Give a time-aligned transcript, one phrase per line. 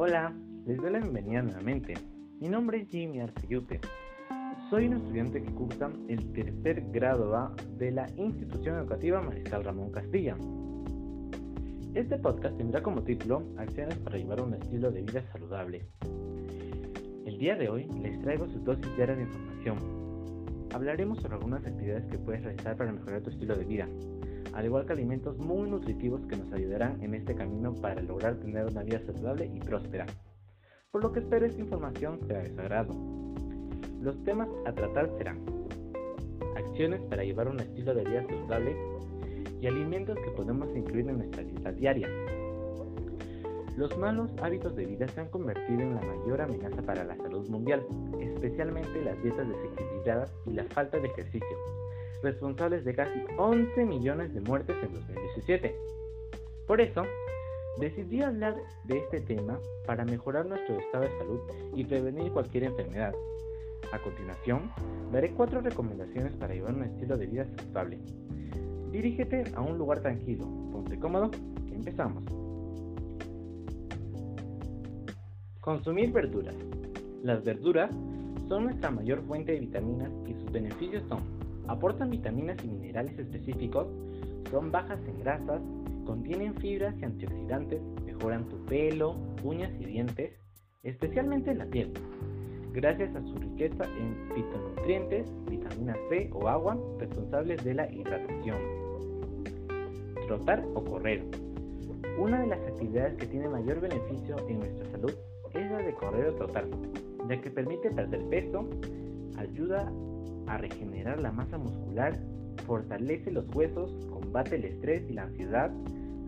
[0.00, 0.32] Hola,
[0.64, 1.94] les doy la bienvenida nuevamente.
[2.38, 3.80] Mi nombre es Jimmy Arceyute.
[4.70, 9.90] Soy un estudiante que cursa el tercer grado A de la institución educativa Mariscal Ramón
[9.90, 10.36] Castilla.
[11.94, 15.88] Este podcast tendrá como título Acciones para llevar un estilo de vida saludable.
[17.26, 19.78] El día de hoy les traigo su dosis diaria de información.
[20.74, 23.88] Hablaremos sobre algunas actividades que puedes realizar para mejorar tu estilo de vida,
[24.58, 28.66] al igual que alimentos muy nutritivos que nos ayudarán en este camino para lograr tener
[28.66, 30.04] una vida saludable y próspera.
[30.90, 32.92] Por lo que espero esta información sea de su agrado.
[34.00, 35.44] Los temas a tratar serán
[36.56, 38.76] acciones para llevar un estilo de vida saludable
[39.60, 42.08] y alimentos que podemos incluir en nuestra dieta diaria.
[43.76, 47.48] Los malos hábitos de vida se han convertido en la mayor amenaza para la salud
[47.48, 47.86] mundial,
[48.18, 51.56] especialmente las dietas desequilibradas y la falta de ejercicio,
[52.22, 55.74] responsables de casi 11 millones de muertes en 2017.
[56.66, 57.02] Por eso,
[57.80, 61.40] decidí hablar de este tema para mejorar nuestro estado de salud
[61.74, 63.14] y prevenir cualquier enfermedad.
[63.92, 64.70] A continuación,
[65.12, 67.98] daré cuatro recomendaciones para llevar un estilo de vida saludable.
[68.90, 71.30] Dirígete a un lugar tranquilo, ponte cómodo
[71.70, 72.24] y empezamos.
[75.60, 76.56] Consumir verduras.
[77.22, 77.90] Las verduras
[78.48, 81.20] son nuestra mayor fuente de vitaminas y sus beneficios son
[81.68, 83.86] aportan vitaminas y minerales específicos,
[84.50, 85.60] son bajas en grasas,
[86.04, 90.32] contienen fibras y antioxidantes, mejoran tu pelo, uñas y dientes,
[90.82, 91.92] especialmente la piel,
[92.72, 98.58] gracias a su riqueza en fitonutrientes, vitamina C o agua responsables de la hidratación.
[100.26, 101.24] Trotar o correr.
[102.18, 105.12] Una de las actividades que tiene mayor beneficio en nuestra salud
[105.54, 106.66] es la de correr o trotar,
[107.28, 108.68] ya que permite perder peso,
[109.38, 109.92] ayuda
[110.46, 112.18] a regenerar la masa muscular,
[112.66, 115.70] fortalece los huesos, combate el estrés y la ansiedad,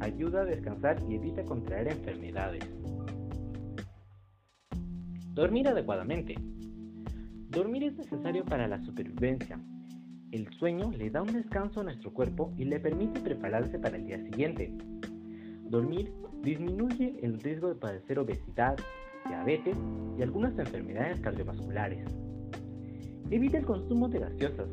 [0.00, 2.64] ayuda a descansar y evita contraer enfermedades.
[5.32, 6.34] Dormir adecuadamente.
[7.50, 9.58] Dormir es necesario para la supervivencia.
[10.32, 14.06] El sueño le da un descanso a nuestro cuerpo y le permite prepararse para el
[14.06, 14.72] día siguiente.
[15.70, 18.76] Dormir disminuye el riesgo de padecer obesidad,
[19.26, 19.76] diabetes
[20.18, 22.27] y algunas enfermedades cardiovasculares.
[23.30, 24.68] Evita el consumo de gaseosas.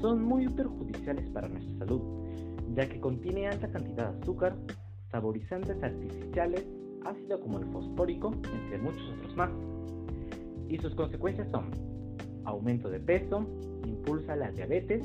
[0.00, 2.00] Son muy perjudiciales para nuestra salud,
[2.74, 4.56] ya que contiene alta cantidad de azúcar,
[5.12, 6.66] saborizantes artificiales,
[7.04, 9.50] ácido como el fosfórico, entre muchos otros más.
[10.68, 11.70] Y sus consecuencias son
[12.44, 13.46] aumento de peso,
[13.86, 15.04] impulsa la diabetes,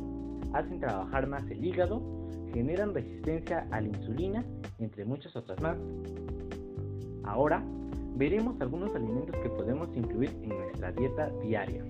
[0.54, 2.02] hacen trabajar más el hígado,
[2.54, 4.44] generan resistencia a la insulina,
[4.80, 5.78] entre muchas otras más.
[7.24, 7.64] Ahora,
[8.16, 11.86] veremos algunos alimentos que podemos incluir en nuestra dieta diaria.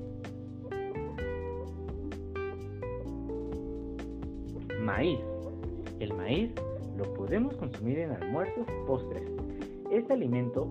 [4.89, 5.19] Maíz.
[5.99, 6.49] El maíz
[6.97, 9.21] lo podemos consumir en almuerzos y postres.
[9.91, 10.67] Este alimento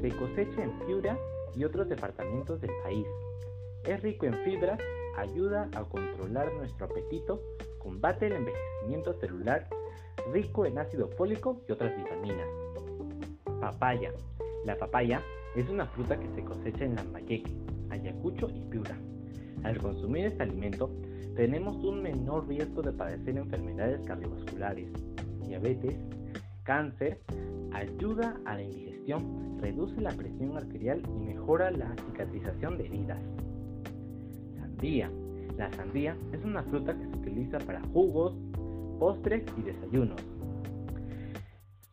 [0.00, 1.18] se cosecha en Piura
[1.56, 3.04] y otros departamentos del país.
[3.82, 4.78] Es rico en fibras,
[5.16, 7.42] ayuda a controlar nuestro apetito,
[7.80, 9.68] combate el envejecimiento celular,
[10.32, 12.46] rico en ácido fólico y otras vitaminas.
[13.60, 14.12] Papaya.
[14.64, 15.20] La papaya
[15.56, 17.52] es una fruta que se cosecha en Lambayeque,
[17.90, 18.96] Ayacucho y Piura.
[19.62, 20.90] Al consumir este alimento,
[21.36, 24.88] tenemos un menor riesgo de padecer enfermedades cardiovasculares,
[25.46, 25.96] diabetes,
[26.64, 27.20] cáncer,
[27.72, 33.18] ayuda a la indigestión, reduce la presión arterial y mejora la cicatrización de heridas.
[34.56, 35.10] Sandía.
[35.56, 38.34] La sandía es una fruta que se utiliza para jugos,
[38.98, 40.20] postres y desayunos.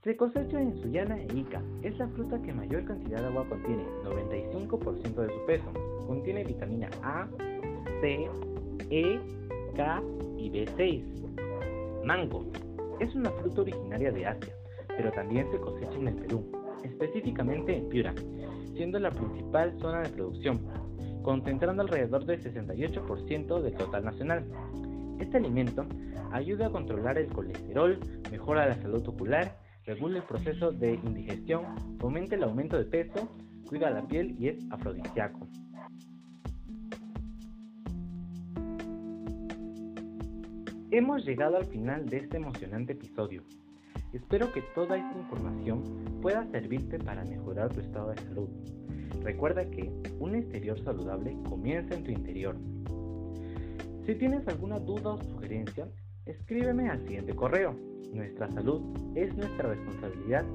[0.04, 1.62] Se cosecha en Sullana e Ica.
[1.82, 5.74] Es la fruta que mayor cantidad de agua contiene, 95% de su peso.
[6.08, 7.28] Contiene vitamina A,
[8.02, 8.30] C,
[8.90, 9.20] E,
[9.76, 10.04] K
[10.38, 12.04] y B6.
[12.04, 12.46] Mango.
[13.00, 14.54] Es una fruta originaria de Asia,
[14.88, 16.52] pero también se cosecha en el Perú,
[16.84, 18.14] específicamente en Piura,
[18.76, 20.60] siendo la principal zona de producción,
[21.22, 24.46] concentrando alrededor del 68% del total nacional.
[25.20, 25.86] Este alimento
[26.32, 28.00] ayuda a controlar el colesterol,
[28.32, 31.64] mejora la salud ocular, regula el proceso de indigestión,
[32.00, 33.28] fomenta el aumento de peso,
[33.68, 35.48] cuida la piel y es afrodisíaco.
[40.98, 43.44] Hemos llegado al final de este emocionante episodio.
[44.14, 45.84] Espero que toda esta información
[46.24, 48.50] pueda servirte para mejorar tu estado de salud.
[49.22, 52.58] Recuerda que un exterior saludable comienza en tu interior.
[54.08, 55.88] Si tienes alguna duda o sugerencia,
[56.26, 57.76] escríbeme al siguiente correo.
[58.12, 58.82] Nuestra salud
[59.14, 60.46] es nuestra responsabilidad.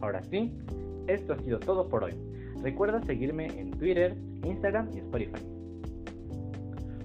[0.00, 0.52] Ahora sí,
[1.06, 2.14] esto ha sido todo por hoy.
[2.64, 5.53] Recuerda seguirme en Twitter, Instagram y Spotify.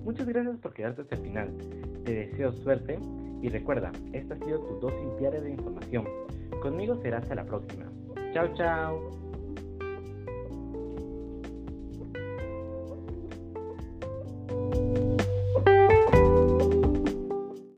[0.10, 1.54] Muchas gracias por quedarte hasta el final.
[2.04, 2.98] Te deseo suerte
[3.44, 6.04] Y recuerda, esta ha sido tu dosis diaria de información.
[6.64, 7.86] Conmigo será hasta la próxima.
[8.34, 9.29] Chao, chao.